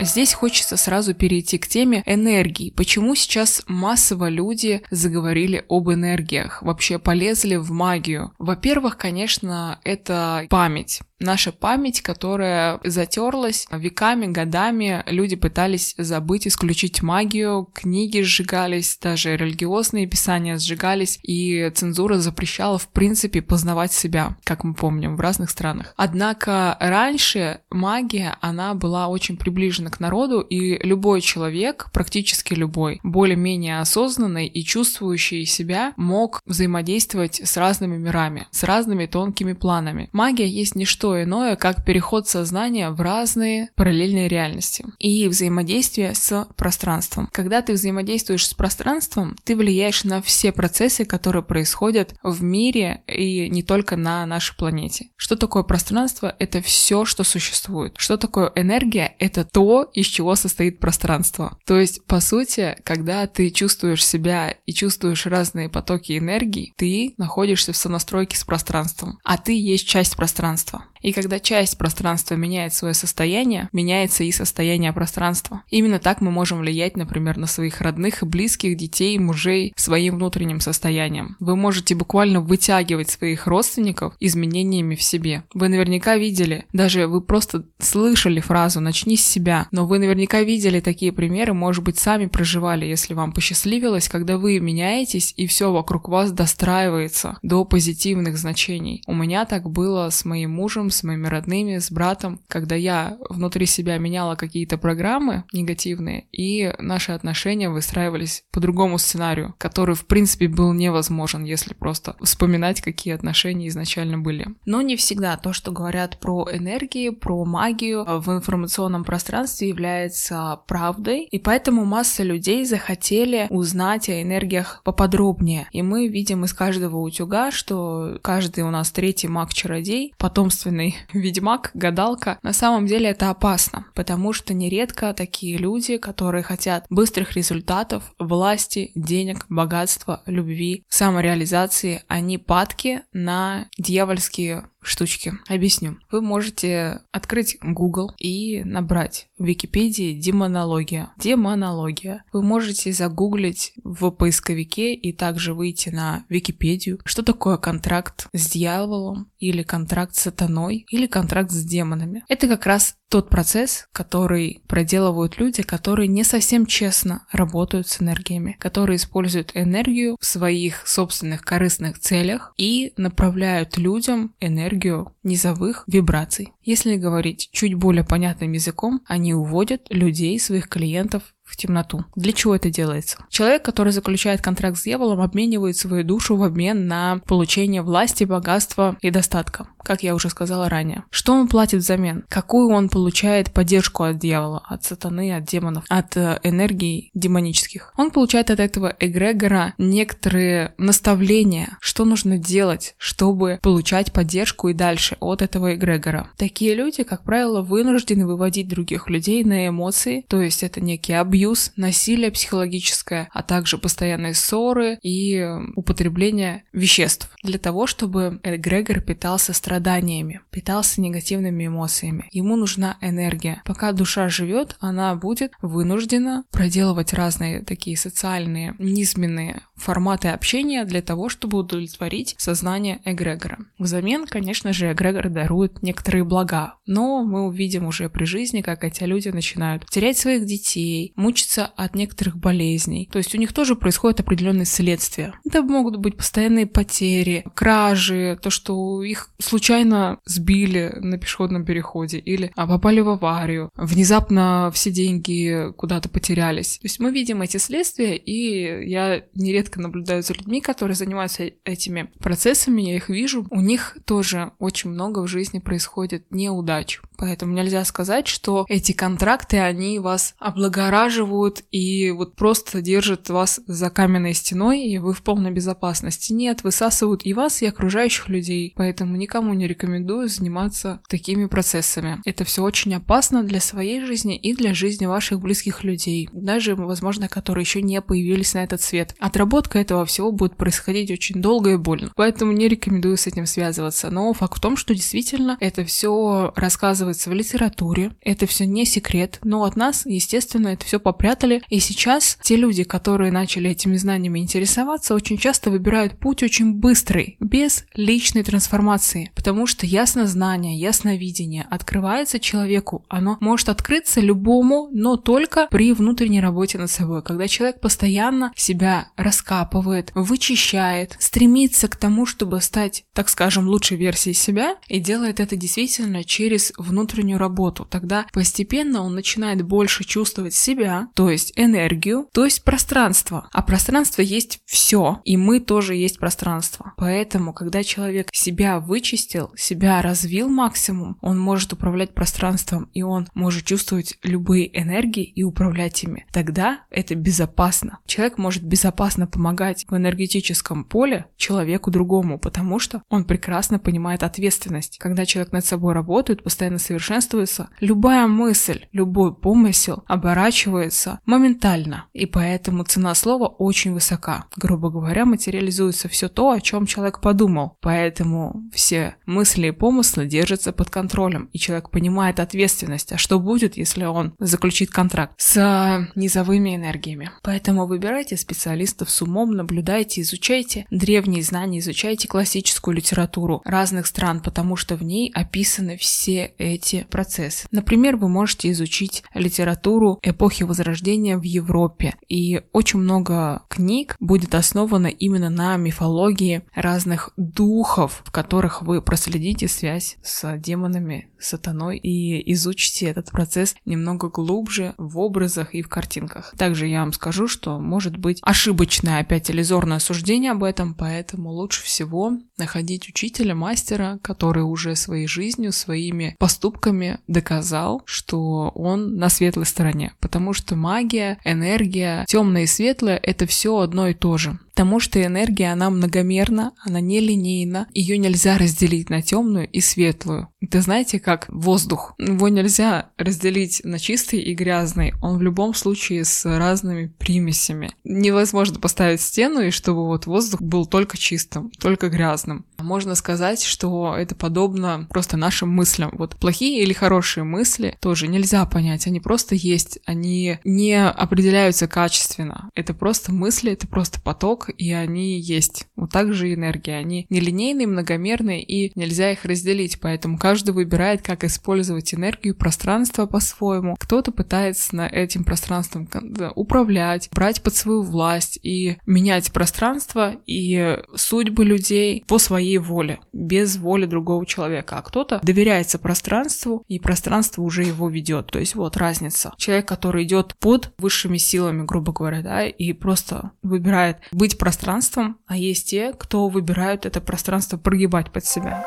Здесь 0.00 0.32
хочется 0.32 0.76
сразу 0.76 1.12
перейти 1.12 1.59
к 1.59 1.67
теме 1.67 2.05
энергии. 2.06 2.70
Почему 2.70 3.17
сейчас 3.17 3.65
массово 3.67 4.29
люди 4.29 4.82
заговорили 4.93 5.65
об 5.69 5.91
энергиях, 5.91 6.62
вообще 6.62 7.00
полезли 7.00 7.56
в 7.56 7.73
магию? 7.73 8.32
Во-первых, 8.38 8.97
конечно, 8.97 9.81
это 9.82 10.47
память 10.50 11.00
наша 11.20 11.53
память, 11.53 12.00
которая 12.00 12.81
затерлась 12.85 13.67
веками, 13.70 14.26
годами. 14.26 15.03
Люди 15.06 15.37
пытались 15.37 15.94
забыть, 15.99 16.47
исключить 16.47 17.03
магию, 17.03 17.69
книги 17.75 18.20
сжигались, 18.20 18.99
даже 19.00 19.37
религиозные 19.37 20.06
писания 20.06 20.59
сжигались, 20.59 21.19
и 21.23 21.70
цензура 21.75 22.19
запрещала, 22.19 22.79
в 22.79 22.88
принципе, 22.88 23.43
познавать 23.43 23.93
себя, 23.93 24.37
как 24.44 24.65
мы 24.65 24.75
помним, 24.75 25.17
в 25.17 25.20
разных 25.20 25.50
странах. 25.50 25.93
Однако 25.97 26.76
раньше 26.81 27.61
магия, 27.70 28.37
она 28.41 28.75
была 28.75 29.09
очень 29.09 29.37
приближена 29.37 29.91
к 29.91 30.00
народу, 30.00 30.41
и 30.41 30.79
любой 30.87 31.20
человек, 31.20 31.91
практически 31.93 32.55
любой, 32.55 33.00
более-менее 33.03 33.81
осознанный 33.81 34.47
и 34.47 34.65
чувствующий 34.65 35.44
себя, 35.47 35.93
мог 35.97 36.41
взаимодействовать 36.47 37.41
с 37.44 37.56
разными 37.56 37.97
мирами, 37.97 38.47
с 38.50 38.62
разными 38.62 39.06
тонкими 39.06 39.53
планами. 39.53 40.09
Магия 40.12 40.49
есть 40.49 40.75
не 40.75 40.85
что 40.85 41.07
что 41.08 41.22
иное, 41.22 41.56
как 41.56 41.87
переход 41.87 42.28
сознания 42.28 42.90
в 42.90 43.00
разные 43.00 43.70
параллельные 43.76 44.28
реальности 44.28 44.84
и 44.99 45.26
взаимодействие 45.28 46.14
с 46.14 46.46
пространством. 46.56 47.31
Когда 47.32 47.62
ты 47.62 47.72
взаимодействуешь 47.72 48.46
с 48.46 48.52
пространством, 48.52 49.34
ты 49.44 49.56
влияешь 49.56 50.05
на 50.05 50.20
все 50.20 50.52
процессы, 50.52 51.06
которые 51.06 51.43
происходят 51.43 52.14
в 52.22 52.43
мире 52.43 53.02
и 53.06 53.49
не 53.49 53.62
только 53.62 53.96
на 53.96 54.26
нашей 54.26 54.55
планете. 54.55 55.08
Что 55.16 55.37
такое 55.37 55.62
пространство? 55.62 56.37
Это 56.38 56.60
все, 56.60 57.06
что 57.06 57.25
существует. 57.25 57.94
Что 57.96 58.19
такое 58.19 58.52
энергия? 58.55 59.14
Это 59.19 59.46
то, 59.46 59.88
из 59.94 60.06
чего 60.06 60.34
состоит 60.34 60.78
пространство. 60.78 61.56
То 61.64 61.78
есть, 61.78 62.05
по 62.05 62.20
сути, 62.20 62.76
когда 62.84 63.26
ты 63.26 63.49
чувствуешь 63.49 64.05
себя 64.05 64.55
и 64.66 64.75
чувствуешь 64.75 65.25
разные 65.25 65.70
потоки 65.70 66.19
энергии, 66.19 66.75
ты 66.76 67.14
находишься 67.16 67.72
в 67.72 67.78
сонастройке 67.78 68.37
с 68.37 68.44
пространством, 68.44 69.19
а 69.25 69.38
ты 69.38 69.58
есть 69.58 69.88
часть 69.88 70.16
пространства. 70.16 70.84
И 71.03 71.12
когда 71.12 71.39
часть 71.39 71.79
пространства 71.79 72.35
меняет 72.35 72.75
свое 72.75 72.95
состояние, 72.95 73.69
меняется 73.73 74.25
и 74.25 74.33
состояние 74.33 74.93
пространства. 74.93 75.62
Именно 75.71 75.99
так 75.99 76.21
мы 76.21 76.31
можем 76.31 76.59
влиять, 76.59 76.97
например, 76.97 77.37
на 77.37 77.47
своих 77.47 77.81
родных 77.81 78.23
и 78.23 78.27
близких, 78.27 78.77
детей, 78.77 79.19
мужей 79.19 79.73
своим 79.77 80.17
внутренним 80.17 80.61
состоянием. 80.61 81.37
Вы 81.41 81.56
можете 81.56 81.95
буквально 81.95 82.41
вытягивать 82.41 83.11
своих 83.11 83.47
родственников 83.47 84.15
изменениями 84.21 84.95
в 84.95 85.03
себе. 85.03 85.45
Вы 85.55 85.69
наверняка 85.69 86.17
видели, 86.17 86.67
даже 86.73 87.06
вы 87.06 87.21
просто 87.21 87.65
слышали 87.79 88.41
фразу 88.41 88.81
«начни 88.81 89.17
с 89.17 89.27
себя», 89.27 89.69
но 89.71 89.87
вы 89.87 89.99
наверняка 89.99 90.43
видели 90.43 90.81
такие 90.81 91.12
примеры, 91.12 91.55
может 91.55 91.85
быть, 91.85 91.99
сами 91.99 92.27
проживали, 92.27 92.87
если 92.87 93.15
вам 93.15 93.33
посчастливилось, 93.33 94.09
когда 94.09 94.39
вы 94.39 94.59
меняетесь 94.61 95.35
и 95.37 95.47
все 95.47 95.73
вокруг 95.73 96.09
вас 96.09 96.33
достраивается 96.33 97.39
до 97.43 97.65
позитивных 97.65 98.39
значений. 98.39 99.03
У 99.06 99.15
меня 99.15 99.44
так 99.44 99.70
было 99.70 100.11
с 100.11 100.25
моим 100.25 100.53
мужем, 100.53 100.88
с 100.91 101.03
моими 101.03 101.27
родными, 101.27 101.79
с 101.79 101.91
братом, 101.91 102.41
когда 102.49 102.75
я 102.75 103.19
внутри 103.29 103.67
себя 103.67 103.99
меняла 103.99 104.35
какие-то 104.35 104.79
программы 104.79 105.45
негативные, 105.53 106.27
и 106.33 106.73
наши 106.79 107.13
отношения 107.13 107.71
выстраивались 107.71 108.45
по 108.51 108.61
другому 108.61 108.99
сценарию, 108.99 109.55
который, 109.59 109.95
в 109.95 110.07
принципе, 110.07 110.49
был 110.49 110.73
невозможен, 110.73 111.45
если 111.45 111.75
просто 111.75 112.17
вспоминать, 112.23 112.81
какие 112.81 113.15
отношения 113.15 113.69
изначально 113.69 114.19
были. 114.19 114.47
Но 114.65 114.83
не 114.83 114.97
всегда 114.97 115.37
то, 115.37 115.53
что 115.53 115.73
говорят 115.73 116.19
про 116.19 116.49
энергии, 116.53 117.11
про 117.11 117.45
магию 117.45 118.05
в 118.07 118.31
информационном 118.31 119.05
пространстве 119.05 119.69
является 119.69 120.61
правдой, 120.67 121.25
и 121.25 121.39
поэтому 121.39 121.85
масса 121.85 122.23
людей 122.23 122.65
захотели 122.65 123.47
узнать 123.51 124.09
о 124.09 124.23
энергиях 124.23 124.83
поподробнее. 124.85 125.69
И 125.73 125.83
мы 125.83 126.09
видим 126.09 126.45
из 126.45 126.53
каждого 126.53 126.99
утюга, 126.99 127.51
что 127.51 128.19
каждый 128.23 128.65
у 128.65 128.71
нас 128.71 128.91
третий 128.91 129.29
маг-чародей, 129.29 130.15
потомственный 130.19 130.78
огненный 130.79 130.97
ведьмак, 131.13 131.70
гадалка, 131.75 132.39
на 132.43 132.53
самом 132.53 132.87
деле 132.87 133.11
это 133.11 133.31
опасно, 133.31 133.87
потому 133.94 134.32
что 134.32 134.55
нередко 134.55 135.13
такие 135.13 135.56
люди, 135.58 135.97
которые 135.97 136.43
хотят 136.43 136.87
быстрых 136.91 137.37
результатов, 137.37 138.13
власти, 138.19 138.93
денег, 138.94 139.47
богатства, 139.49 140.23
любви, 140.27 140.85
самореализации, 140.89 142.03
они 142.08 142.39
падки 142.39 143.03
на 143.13 143.67
дьявольские 143.79 144.65
штучки. 144.82 145.35
Объясню. 145.49 145.99
Вы 146.11 146.20
можете 146.20 147.01
открыть 147.13 147.58
Google 147.63 148.13
и 148.19 148.63
набрать 148.65 149.29
в 149.39 149.44
Википедии 149.44 150.15
демонология. 150.15 151.11
Демонология. 151.19 152.25
Вы 152.32 152.43
можете 152.43 152.93
загуглить 152.93 153.73
в 153.85 154.11
поисковике 154.11 154.94
и 154.94 155.13
также 155.13 155.55
выйти 155.55 155.91
на 155.91 156.25
Википедию, 156.29 157.01
что 157.05 157.23
такое 157.23 157.56
контракт 157.56 158.29
с 158.32 158.51
дьяволом 158.51 159.31
или 159.39 159.63
контракт 159.63 160.15
с 160.15 160.20
сатаной 160.20 160.87
или 160.91 161.06
контракт 161.06 161.51
с 161.51 161.65
демонами. 161.65 162.25
Это 162.29 162.49
как 162.49 162.67
раз 162.67 162.94
тот 163.08 163.31
процесс, 163.31 163.88
который 163.93 164.62
проделывают 164.69 165.38
люди, 165.38 165.62
которые 165.62 166.08
не 166.08 166.24
совсем 166.24 166.67
честно 166.67 167.27
работают 167.32 167.88
с 167.88 168.03
энергиями, 168.03 168.56
которые 168.60 168.96
используют 168.96 169.53
энергию 169.55 170.17
в 170.20 170.24
своих 170.24 170.86
собственных 170.86 171.43
корыстных 171.43 171.98
целях 171.98 172.53
и 172.56 172.93
направляют 172.96 173.79
людям 173.79 174.34
энергию 174.41 175.15
низовых 175.22 175.84
вибраций. 175.86 176.53
Если 176.62 176.96
говорить 176.96 177.48
чуть 177.53 177.74
более 177.74 178.05
понятным 178.05 178.53
языком, 178.53 179.03
они 179.06 179.34
уводят 179.34 179.86
людей, 179.91 180.38
своих 180.38 180.69
клиентов 180.69 181.34
в 181.48 181.56
темноту. 181.56 182.05
Для 182.14 182.32
чего 182.32 182.55
это 182.55 182.70
делается? 182.70 183.19
Человек, 183.31 183.64
который 183.64 183.93
заключает 183.93 184.43
контракт 184.43 184.78
с 184.78 184.84
дьяволом, 184.84 185.20
обменивает 185.20 185.76
свою 185.76 186.05
душу 186.05 186.36
в 186.36 186.43
обмен 186.43 186.86
на 186.86 187.20
получение 187.26 187.82
власти, 187.82 188.24
богатства 188.24 188.96
и 189.00 189.10
достатка, 189.10 189.69
как 189.82 190.02
я 190.02 190.14
уже 190.14 190.28
сказала 190.28 190.69
ранее. 190.69 191.05
Что 191.10 191.32
он 191.32 191.48
платит 191.48 191.81
взамен? 191.81 192.24
Какую 192.28 192.70
он 192.70 192.88
получает 192.88 193.52
поддержку 193.52 194.05
от 194.05 194.19
дьявола, 194.19 194.62
от 194.69 194.84
сатаны, 194.84 195.34
от 195.34 195.44
демонов, 195.44 195.84
от 195.88 196.17
э, 196.17 196.38
энергий 196.43 197.10
демонических? 197.14 197.93
Он 197.96 198.10
получает 198.10 198.50
от 198.50 198.60
этого 198.60 198.94
эгрегора 199.00 199.74
некоторые 199.78 200.74
наставления, 200.76 201.78
что 201.81 202.05
нужно 202.05 202.38
делать, 202.38 202.94
чтобы 202.98 203.58
получать 203.62 204.12
поддержку 204.12 204.69
и 204.69 204.74
дальше 204.74 205.17
от 205.20 205.43
этого 205.43 205.74
эгрегора. 205.74 206.31
Такие 206.36 206.74
люди, 206.74 207.02
как 207.02 207.24
правило, 207.24 207.62
вынуждены 207.62 208.26
выводить 208.26 208.69
других 208.69 209.08
людей 209.08 209.43
на 209.44 209.69
эмоции, 209.69 210.24
то 210.28 210.40
есть 210.40 210.62
это 210.62 210.81
некий 210.81 211.14
объем 211.14 211.38
абьюз, 211.39 211.73
насилие 211.77 212.33
психологическое, 212.33 213.29
а 213.33 213.43
также 213.43 213.79
постоянные 213.79 214.35
ссоры 214.35 214.99
и 215.03 215.47
употребление 215.77 216.65
веществ 216.73 217.31
для 217.45 217.59
того, 217.59 217.87
чтобы 217.87 218.41
эгрегор 218.43 219.01
питался 219.01 219.53
страданиями, 219.53 220.41
питался 220.51 221.01
негативными 221.01 221.69
эмоциями. 221.69 222.29
Ему 222.33 222.57
нужна 222.57 222.97
энергия. 223.01 223.63
Пока 223.65 223.93
душа 223.93 224.29
живет, 224.29 224.77
она 224.81 225.15
будет 225.15 225.53
вынуждена 225.63 226.45
проделывать 226.51 227.13
разные 227.13 227.63
такие 227.63 227.97
социальные 227.97 228.75
низменные 228.79 229.63
форматы 229.79 230.29
общения 230.29 230.85
для 230.85 231.03
того, 231.03 231.29
чтобы 231.29 231.58
удовлетворить 231.58 232.35
сознание 232.39 233.01
эгрегора. 233.05 233.58
Взамен, 233.79 234.27
конечно 234.27 234.73
же, 234.73 234.93
эгрегор 234.93 235.29
дарует 235.29 235.82
некоторые 235.82 236.25
блага, 236.25 236.75
но 236.87 237.25
мы 237.25 237.47
увидим 237.47 237.87
уже 237.87 238.08
при 238.08 238.25
жизни, 238.25 238.61
как 238.61 238.85
эти 238.85 239.05
люди 239.05 239.29
начинают 239.29 239.87
терять 239.87 240.19
своих 240.19 240.47
детей, 240.47 241.13
мучиться 241.17 241.67
от 241.67 241.94
некоторых 241.94 242.37
болезней. 242.37 243.08
То 243.11 243.19
есть 243.19 243.35
у 243.35 243.39
них 243.39 243.53
тоже 243.53 243.77
происходят 243.77 244.20
определенные 244.20 244.67
следствия. 244.67 245.35
Это 245.44 245.63
могут 245.63 245.97
быть 245.97 246.17
постоянные 246.17 246.67
потери, 246.67 247.44
кражи, 247.55 248.39
то, 248.43 248.51
что 248.51 249.03
их 249.03 249.31
случайно 249.39 250.19
сбили 250.25 250.94
на 251.01 251.19
пешеходном 251.19 251.65
переходе 251.65 252.19
или 252.19 252.53
а, 252.56 252.67
попали 252.67 253.01
в 253.01 253.08
аварию, 253.08 253.70
внезапно 253.77 254.70
все 254.75 254.91
деньги 254.91 255.73
куда-то 255.77 256.08
потерялись. 256.08 256.79
То 256.79 256.87
есть 256.87 256.99
мы 256.99 257.11
видим 257.11 257.43
эти 257.43 257.56
следствия, 257.56 258.17
и 258.17 258.89
я 258.89 259.23
нередко 259.35 259.68
наблюдаю 259.77 260.22
за 260.22 260.34
людьми, 260.34 260.60
которые 260.60 260.94
занимаются 260.94 261.51
этими 261.65 262.10
процессами, 262.19 262.82
я 262.82 262.96
их 262.96 263.08
вижу. 263.08 263.46
У 263.51 263.60
них 263.60 263.96
тоже 264.05 264.53
очень 264.58 264.91
много 264.91 265.20
в 265.20 265.29
жизни 265.29 265.58
происходит 265.58 266.27
неудач. 266.31 267.01
Поэтому 267.17 267.53
нельзя 267.53 267.84
сказать, 267.84 268.29
что 268.29 268.65
эти 268.69 268.93
контракты, 268.93 269.58
они 269.58 269.98
вас 269.98 270.34
облагораживают 270.39 271.65
и 271.70 272.10
вот 272.10 272.37
просто 272.37 272.81
держат 272.81 273.29
вас 273.29 273.60
за 273.67 273.91
каменной 273.91 274.34
стеной, 274.34 274.84
и 274.84 274.98
вы 274.98 275.13
в 275.13 275.22
полной 275.22 275.51
безопасности. 275.51 276.32
Нет, 276.32 276.63
высасывают 276.63 277.27
и 277.27 277.34
вас, 277.34 277.60
и 277.60 277.67
окружающих 277.67 278.29
людей. 278.29 278.72
Поэтому 278.77 279.17
никому 279.17 279.53
не 279.55 279.67
рекомендую 279.67 280.29
заниматься 280.29 281.01
такими 281.08 281.46
процессами. 281.46 282.20
Это 282.25 282.44
все 282.44 282.63
очень 282.63 282.94
опасно 282.94 283.43
для 283.43 283.60
своей 283.60 284.05
жизни 284.05 284.37
и 284.37 284.55
для 284.55 284.72
жизни 284.72 285.06
ваших 285.06 285.41
близких 285.41 285.82
людей, 285.82 286.29
даже, 286.32 286.77
возможно, 286.77 287.29
которые 287.29 287.63
еще 287.63 287.82
не 287.82 288.01
появились 288.01 288.55
на 288.55 288.63
этот 288.65 288.81
свет. 288.81 289.15
Отработка 289.58 289.79
этого 289.81 290.06
всего 290.06 290.31
будет 290.31 290.56
происходить 290.56 291.10
очень 291.10 291.43
долго 291.43 291.72
и 291.72 291.77
больно. 291.77 292.12
Поэтому 292.15 292.53
не 292.53 292.69
рекомендую 292.69 293.17
с 293.17 293.27
этим 293.27 293.44
связываться. 293.46 294.08
Но 294.08 294.32
факт 294.32 294.58
в 294.58 294.60
том, 294.60 294.77
что 294.77 294.94
действительно 294.94 295.56
это 295.60 295.84
все 295.84 296.53
рассказывает 296.55 296.79
рассказывается 296.79 297.31
в 297.31 297.34
литературе, 297.34 298.12
это 298.22 298.46
все 298.46 298.65
не 298.65 298.84
секрет, 298.84 299.41
но 299.43 299.65
от 299.65 299.74
нас, 299.74 300.06
естественно, 300.06 300.69
это 300.69 300.84
все 300.84 301.00
попрятали. 301.00 301.62
И 301.69 301.81
сейчас 301.81 302.38
те 302.41 302.56
люди, 302.56 302.84
которые 302.84 303.32
начали 303.32 303.70
этими 303.70 303.96
знаниями 303.96 304.38
интересоваться, 304.38 305.15
очень 305.15 305.38
часто 305.38 305.70
выбирают 305.70 306.19
путь 306.19 306.43
очень 306.43 306.74
быстрый, 306.74 307.36
без 307.41 307.84
личной 307.94 308.44
трансформации, 308.44 309.32
потому 309.34 309.67
что 309.67 309.86
ясно 309.86 310.27
знание, 310.27 310.79
ясно 310.79 311.17
видение 311.17 311.67
открывается 311.69 312.38
человеку, 312.38 313.05
оно 313.08 313.36
может 313.41 313.69
открыться 313.69 314.20
любому, 314.20 314.88
но 314.93 315.17
только 315.17 315.67
при 315.70 315.93
внутренней 315.93 316.41
работе 316.41 316.79
над 316.79 316.91
собой, 316.91 317.22
когда 317.22 317.48
человек 317.48 317.81
постоянно 317.81 318.53
себя 318.55 319.08
раскапывает, 319.48 320.12
вычищает, 320.14 321.17
стремится 321.19 321.88
к 321.88 321.96
тому, 321.96 322.26
чтобы 322.26 322.60
стать, 322.60 323.05
так 323.14 323.28
скажем, 323.28 323.67
лучшей 323.67 323.96
версией 323.96 324.34
себя, 324.34 324.76
и 324.88 325.00
делает 325.00 325.40
это 325.40 325.56
действительно 325.56 326.22
через 326.24 326.72
внутреннюю 326.76 327.38
работу. 327.38 327.86
Тогда 327.90 328.26
постепенно 328.32 329.02
он 329.02 329.14
начинает 329.14 329.62
больше 329.62 330.05
чувствовать 330.05 330.55
себя, 330.55 331.08
то 331.14 331.31
есть 331.31 331.52
энергию, 331.56 332.28
то 332.32 332.44
есть 332.44 332.62
пространство. 332.62 333.48
А 333.52 333.62
пространство 333.62 334.22
есть 334.22 334.60
все, 334.67 335.20
и 335.24 335.36
мы 335.36 335.60
тоже 335.60 335.94
есть 335.94 336.19
пространство. 336.19 336.93
Поэтому, 336.96 337.52
когда 337.52 337.82
человек 337.82 338.28
себя 338.32 338.81
вычистил, 338.81 339.50
себя 339.56 340.02
развил 340.02 340.48
максимум, 340.48 341.17
он 341.22 341.38
может 341.38 341.72
управлять 341.72 342.14
пространством, 342.14 342.90
и 342.93 343.02
он 343.02 343.28
может 343.34 343.64
чувствовать 343.64 344.19
любые 344.22 344.78
энергии 344.78 345.24
и 345.24 345.43
управлять 345.43 346.02
ими. 346.05 346.26
Тогда 346.32 346.81
это 346.90 347.14
безопасно. 347.14 347.98
Человек 348.06 348.38
может 348.38 348.62
безопасно 348.62 349.26
помогать 349.39 349.87
в 349.89 349.97
энергетическом 349.97 350.83
поле 350.83 351.27
человеку 351.37 351.93
другому, 351.93 352.41
потому 352.41 352.81
что 352.81 353.05
он 353.09 353.25
прекрасно 353.25 353.79
понимает 353.79 354.25
ответственность. 354.25 354.99
Когда 354.99 355.25
человек 355.27 355.53
над 355.53 355.65
собой 355.65 355.95
работает, 355.95 356.43
постоянно 356.43 356.79
совершенствуется, 356.79 357.69
любая 357.79 358.27
мысль, 358.27 358.87
любой 358.91 359.33
помысел 359.33 360.03
оборачивается 360.09 361.21
моментально, 361.25 362.07
и 362.13 362.27
поэтому 362.27 362.83
цена 362.83 363.15
слова 363.15 363.47
очень 363.47 363.95
высока. 363.95 364.47
Грубо 364.57 364.91
говоря, 364.91 365.25
материализуется 365.25 366.09
все 366.09 366.29
то, 366.29 366.51
о 366.51 366.61
чем 366.61 366.87
человек 366.87 367.21
подумал, 367.21 367.77
поэтому 367.81 368.69
все 368.73 369.15
мысли 369.25 369.69
и 369.69 369.71
помыслы 369.71 370.27
держатся 370.27 370.73
под 370.73 370.91
контролем, 370.91 371.49
и 371.53 371.59
человек 371.61 371.91
понимает 371.91 372.41
ответственность, 372.41 373.13
а 373.13 373.19
что 373.19 373.39
будет, 373.39 373.77
если 373.77 374.05
он 374.05 374.35
заключит 374.41 374.91
контракт 374.91 375.35
с 375.37 376.09
низовыми 376.17 376.75
энергиями. 376.75 377.31
Поэтому 377.45 377.87
выбирайте 377.87 378.37
специалистов 378.37 379.11
с 379.11 379.23
умом, 379.29 379.53
наблюдайте, 379.53 380.20
изучайте 380.20 380.87
древние 380.91 381.43
знания, 381.43 381.79
изучайте 381.79 382.29
классическую 382.29 382.97
литературу 382.97 383.63
разных 383.65 384.06
стран, 384.06 384.41
потому 384.41 384.77
что 384.77 384.97
в 384.97 385.03
ней 385.03 385.31
описаны 385.35 385.97
все 385.97 386.55
эти 386.58 387.06
процессы. 387.11 387.67
Например, 387.70 388.17
вы 388.17 388.29
можете 388.29 388.70
изучить 388.70 389.23
литературу 389.35 390.19
эпохи 390.23 390.65
Возрождения 390.65 391.37
в 391.37 391.43
Европе, 391.43 392.15
и 392.29 392.63
очень 392.73 392.99
много 392.99 393.63
книг 393.69 394.17
будет 394.19 394.55
основано 394.55 395.06
именно 395.06 395.51
на 395.51 395.77
мифологии 395.77 396.63
разных 396.75 397.31
духов, 397.37 398.23
в 398.25 398.31
которых 398.32 398.82
вы 398.82 399.03
проследите 399.03 399.69
связь 399.69 400.17
с 400.23 400.56
демонами, 400.58 401.29
сатаной 401.41 401.99
и 401.99 402.53
изучите 402.53 403.07
этот 403.07 403.31
процесс 403.31 403.75
немного 403.85 404.29
глубже 404.29 404.95
в 404.99 405.19
образах 405.19 405.75
и 405.75 405.83
в 405.83 405.89
картинках. 405.89 406.55
Также 406.57 406.87
я 406.87 407.01
вам 407.01 407.13
скажу, 407.13 407.49
что 407.49 407.79
может 407.79 408.17
быть 408.17 408.41
ошибочное 408.43 409.21
опять 409.21 409.51
иллюзорное 409.51 409.99
суждение 409.99 410.53
об 410.53 410.65
этом, 410.65 410.95
поэтому 410.95 411.51
лучше 411.51 411.83
всего 411.83 412.33
находить 412.57 413.09
учителя, 413.09 413.55
мастера, 413.55 414.19
который 414.23 414.63
уже 414.63 414.97
своей 414.97 415.27
жизнью, 415.27 415.73
своими 415.73 416.37
поступками 416.39 417.21
доказал, 417.27 418.03
что 418.05 418.71
он 418.75 419.17
на 419.17 419.29
светлой 419.29 419.67
стороне. 419.67 420.13
Потому 420.21 420.53
что 420.53 420.77
магия, 420.77 421.39
энергия, 421.45 422.25
темное 422.29 422.63
и 422.63 422.67
светлое— 422.67 423.17
это 423.23 423.47
все 423.47 423.79
одно 423.79 424.09
и 424.09 424.15
то 424.15 424.37
же. 424.39 424.59
Потому 424.79 425.01
что 425.01 425.20
энергия, 425.20 425.73
она 425.73 425.91
многомерна, 425.91 426.70
она 426.87 427.01
нелинейна, 427.01 427.89
ее 427.94 428.17
нельзя 428.17 428.58
разделить 428.58 429.11
на 429.11 429.23
темную 429.23 429.69
и 429.69 429.81
светлую. 429.81 430.51
Это 430.61 430.82
знаете, 430.82 431.19
как 431.19 431.47
воздух. 431.49 432.15
Его 432.17 432.49
нельзя 432.49 433.11
разделить 433.17 433.81
на 433.82 433.99
чистый 433.99 434.41
и 434.41 434.55
грязный. 434.55 435.15
Он 435.20 435.39
в 435.39 435.43
любом 435.43 435.75
случае 435.75 436.25
с 436.25 436.44
разными 436.44 437.08
примесями. 437.19 437.91
Невозможно 438.05 438.79
поставить 438.79 439.20
стену, 439.20 439.63
и 439.63 439.70
чтобы 439.70 440.06
вот 440.06 440.27
воздух 440.27 440.63
был 440.63 440.87
только 440.87 441.19
чистым, 441.19 441.73
только 441.81 442.08
грязным. 442.08 442.65
Можно 442.79 443.17
сказать, 443.17 443.65
что 443.65 444.15
это 444.17 444.37
подобно 444.37 445.08
просто 445.11 445.37
нашим 445.37 445.70
мыслям. 445.70 446.11
Вот 446.13 446.37
плохие 446.37 446.85
или 446.85 446.93
хорошие 446.93 447.43
мысли 447.43 447.97
тоже 448.01 448.29
нельзя 448.29 448.65
понять. 448.65 449.08
Они 449.08 449.19
просто 449.19 449.56
есть. 449.56 449.99
Они 450.06 450.61
не 450.63 451.05
определяются 451.05 451.89
качественно. 451.89 452.70
Это 452.77 452.94
просто 452.94 453.32
мысли, 453.32 453.73
это 453.73 453.89
просто 453.89 454.20
поток, 454.20 454.68
и 454.70 454.93
они 454.93 455.39
есть. 455.41 455.87
Вот 455.96 456.10
так 456.10 456.32
же 456.32 456.51
и 456.51 456.55
энергия. 456.55 456.96
Они 456.96 457.27
нелинейные, 457.31 457.87
многомерные, 457.87 458.63
и 458.63 458.93
нельзя 458.94 459.32
их 459.32 459.44
разделить. 459.44 460.01
Поэтому 460.01 460.39
каждый 460.39 460.70
выбирает, 460.70 461.22
как 461.22 461.44
использовать 461.44 462.15
энергию, 462.15 462.55
пространство 462.55 463.27
по-своему. 463.27 463.96
Кто-то 463.98 464.32
пытается 464.32 464.94
на 464.96 465.08
этим 465.08 465.44
пространством 465.44 466.08
управлять, 466.55 467.29
брать 467.32 467.63
под 467.63 467.75
свою 467.75 468.03
власть 468.03 468.58
и 468.63 468.98
менять 469.06 469.53
пространство 469.53 470.37
и 470.46 470.98
судьбы 471.15 471.65
людей 471.65 472.25
по 472.27 472.39
своей 472.39 472.79
воле, 472.79 473.20
без 473.32 473.77
воли 473.77 474.06
другого 474.06 474.44
человека. 474.46 474.98
А 474.98 475.03
кто-то 475.03 475.41
доверяется 475.43 475.98
пространству, 475.98 476.84
и 476.89 476.98
пространство 476.98 477.63
уже 477.63 477.82
его 477.82 478.08
ведет. 478.08 478.48
То 478.51 478.58
есть 478.58 478.75
вот 478.75 478.96
разница. 478.96 479.53
Человек, 479.56 479.89
который 479.89 480.25
идет 480.25 480.56
под 480.58 480.93
высшими 480.98 481.39
силами, 481.39 481.84
грубо 481.84 482.13
говоря, 482.13 482.43
да, 482.43 482.67
и 482.67 482.93
просто 482.93 483.53
выбирает 483.63 484.19
быть 484.32 484.57
пространством, 484.58 485.38
а 485.46 485.56
есть 485.56 485.91
те, 485.91 486.12
кто 486.12 486.48
выбирают 486.48 487.06
это 487.06 487.20
пространство 487.20 487.77
прогибать 487.79 488.32
под 488.32 488.44
себя. 488.44 488.84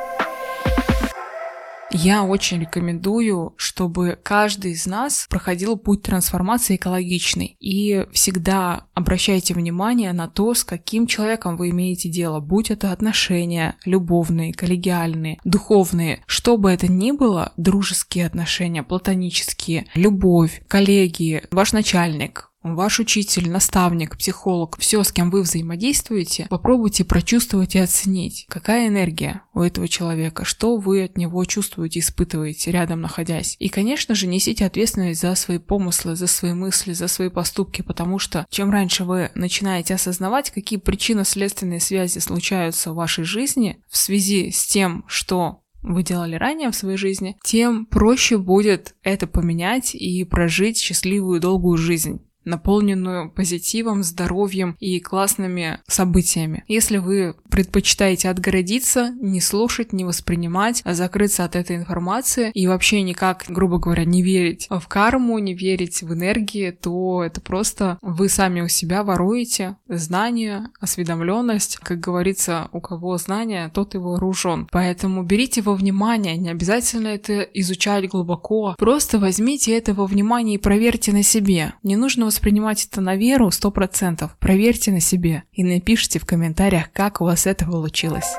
Я 1.94 2.24
очень 2.24 2.62
рекомендую, 2.62 3.54
чтобы 3.58 4.18
каждый 4.24 4.72
из 4.72 4.86
нас 4.86 5.28
проходил 5.30 5.78
путь 5.78 6.04
трансформации 6.04 6.78
экологичный. 6.78 7.58
И 7.60 8.06
всегда 8.14 8.86
обращайте 8.94 9.54
внимание 9.54 10.14
на 10.14 10.30
то, 10.30 10.54
с 10.54 10.64
каким 10.64 11.06
человеком 11.06 11.58
вы 11.58 11.72
имеете 11.72 12.08
дело, 12.08 12.40
будь 12.40 12.72
это 12.72 12.94
отношения 12.94 13.76
любовные, 13.84 14.54
коллегиальные, 14.54 15.40
духовные, 15.44 16.24
что 16.28 16.56
бы 16.56 16.72
это 16.72 16.90
ни 16.90 17.12
было, 17.12 17.52
дружеские 17.58 18.26
отношения, 18.26 18.84
платонические, 18.84 19.88
любовь, 19.94 20.64
коллеги, 20.70 21.44
ваш 21.52 21.74
начальник, 21.74 22.51
ваш 22.64 23.00
учитель, 23.00 23.50
наставник, 23.50 24.18
психолог, 24.18 24.78
все, 24.78 25.04
с 25.04 25.12
кем 25.12 25.32
вы 25.32 25.42
взаимодействуете, 25.42 26.48
попробуйте 26.50 27.04
прочувствовать 27.04 27.76
и 27.76 27.80
оценить, 27.80 28.46
какая 28.50 28.88
энергия 28.88 29.44
у 29.54 29.62
этого 29.62 29.88
человека, 29.88 30.46
что 30.46 30.78
вы 30.78 31.04
от 31.04 31.18
него 31.18 31.44
чувствуете, 31.46 32.00
испытываете 32.00 32.72
рядом 32.72 33.02
находясь. 33.02 33.56
И, 33.60 33.70
конечно 33.70 34.16
же, 34.16 34.28
несите 34.28 34.66
ответственность 34.66 35.22
за 35.22 35.34
свои 35.36 35.58
помыслы, 35.58 36.16
за 36.16 36.28
свои 36.28 36.54
мысли, 36.54 36.94
за 36.94 37.08
свои 37.08 37.30
поступки, 37.30 37.82
потому 37.82 38.20
что 38.20 38.46
чем 38.50 38.70
раньше 38.70 39.04
вы 39.04 39.32
начинаете 39.36 39.96
осознавать, 39.96 40.52
какие 40.52 40.80
причинно-следственные 40.80 41.80
связи 41.80 42.20
случаются 42.20 42.92
в 42.92 42.96
вашей 42.96 43.24
жизни 43.24 43.82
в 43.90 43.98
связи 43.98 44.52
с 44.52 44.68
тем, 44.68 45.04
что 45.08 45.62
вы 45.82 46.04
делали 46.04 46.36
ранее 46.36 46.70
в 46.70 46.76
своей 46.76 46.98
жизни, 46.98 47.38
тем 47.44 47.88
проще 47.88 48.38
будет 48.38 48.96
это 49.02 49.26
поменять 49.26 49.96
и 49.96 50.24
прожить 50.24 50.78
счастливую 50.78 51.40
долгую 51.40 51.78
жизнь 51.78 52.22
наполненную 52.46 53.30
позитивом, 53.32 54.04
здоровьем 54.04 54.76
и 54.80 55.00
классными 55.00 55.80
событиями. 55.88 56.64
Если 56.68 56.98
вы 56.98 57.36
предпочитаете 57.50 58.30
отгородиться, 58.30 59.14
не 59.20 59.42
слушать, 59.42 59.94
не 59.94 60.06
воспринимать, 60.06 60.82
а 60.86 60.94
закрыться 60.94 61.44
от 61.44 61.56
этой 61.56 61.76
информации 61.76 62.52
и 62.54 62.68
вообще 62.68 63.02
никак, 63.02 63.46
грубо 63.48 63.78
говоря, 63.78 64.06
не 64.06 64.24
верить 64.24 64.68
в 64.70 64.88
карму, 64.88 65.38
не 65.40 65.54
верить 65.54 66.02
в 66.02 66.14
энергии, 66.14 66.72
то 66.72 67.24
это 67.24 67.42
просто 67.42 68.00
вы 68.02 68.30
сами 68.30 68.62
у 68.62 68.68
себя 68.68 69.04
воруете 69.04 69.78
знания, 69.88 70.70
осведомленность. 70.80 71.78
Как 71.78 72.00
говорится, 72.00 72.70
у 72.72 72.82
кого 72.82 73.18
знания, 73.18 73.70
тот 73.74 73.96
и 73.96 73.98
вооружен. 73.98 74.68
Поэтому 74.72 75.24
берите 75.24 75.62
во 75.62 75.76
внимание, 75.76 76.38
не 76.38 76.50
обязательно 76.50 77.10
это 77.10 77.42
изучать 77.42 78.10
глубоко, 78.10 78.76
просто 78.78 79.20
возьмите 79.20 79.78
это 79.78 79.94
во 79.94 80.06
внимание 80.06 80.56
и 80.56 80.62
проверьте 80.62 81.12
на 81.12 81.24
себе. 81.24 81.74
Не 81.84 81.96
нужно 81.96 82.26
воспринимать 82.32 82.86
это 82.86 83.02
на 83.02 83.18
веру 83.18 83.50
100%. 83.50 84.30
Проверьте 84.40 84.92
на 84.92 85.02
себе 85.02 85.44
и 85.52 85.66
напишите 85.66 86.18
в 86.18 86.26
комментариях, 86.26 86.90
как 86.94 87.20
у 87.20 87.26
вас 87.26 87.46
это 87.46 87.66
получилось. 87.66 88.36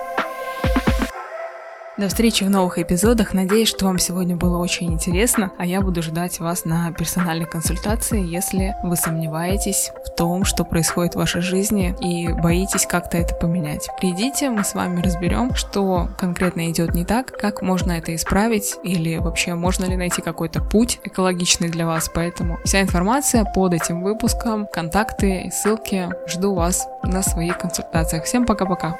До 1.99 2.09
встречи 2.09 2.43
в 2.43 2.49
новых 2.49 2.79
эпизодах. 2.79 3.35
Надеюсь, 3.35 3.69
что 3.69 3.85
вам 3.85 3.99
сегодня 3.99 4.35
было 4.35 4.57
очень 4.57 4.91
интересно, 4.95 5.53
а 5.59 5.67
я 5.67 5.83
буду 5.83 6.01
ждать 6.01 6.41
вас 6.41 6.65
на 6.65 6.91
персональной 6.93 7.45
консультации, 7.45 8.27
если 8.27 8.75
вы 8.83 8.97
сомневаетесь 8.97 9.93
в 10.07 10.17
том, 10.17 10.47
что 10.47 10.65
происходит 10.65 11.13
в 11.13 11.19
вашей 11.19 11.43
жизни 11.43 11.95
и 12.01 12.33
боитесь 12.33 12.87
как-то 12.87 13.19
это 13.19 13.35
поменять. 13.35 13.91
Придите, 14.01 14.49
мы 14.49 14.65
с 14.65 14.75
вами 14.75 15.03
разберем, 15.03 15.55
что 15.55 16.09
конкретно 16.17 16.71
идет 16.71 16.95
не 16.95 17.05
так, 17.05 17.27
как 17.27 17.61
можно 17.61 17.93
это 17.93 18.15
исправить 18.15 18.75
или 18.83 19.19
вообще 19.19 19.55
можно 19.55 19.85
ли 19.85 19.95
найти 19.95 20.23
какой-то 20.23 20.63
путь 20.63 20.99
экологичный 21.05 21.69
для 21.69 21.87
вас. 21.87 22.11
Поэтому 22.13 22.59
вся 22.65 22.81
информация 22.81 23.45
под 23.45 23.75
этим 23.75 24.03
выпуском, 24.03 24.67
контакты 24.73 25.51
ссылки 25.53 26.09
жду 26.27 26.55
вас 26.55 26.89
на 27.03 27.23
своих 27.23 27.59
консультациях. 27.59 28.25
Всем 28.25 28.47
пока-пока! 28.47 28.97